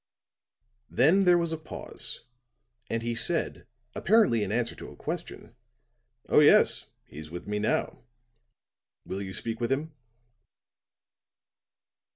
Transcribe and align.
Then 0.89 1.25
there 1.25 1.37
was 1.37 1.51
a 1.51 1.59
pause, 1.59 2.21
and 2.89 3.03
he 3.03 3.13
said, 3.13 3.67
apparently 3.93 4.41
in 4.41 4.51
answer 4.51 4.73
to 4.77 4.89
a 4.89 4.95
question: 4.95 5.55
"Oh, 6.27 6.39
yes, 6.39 6.87
he's 7.05 7.29
with 7.29 7.45
me 7.47 7.59
now. 7.59 7.99
Will 9.05 9.21
you 9.21 9.31
speak 9.35 9.61
with 9.61 9.71
him?" 9.71 9.93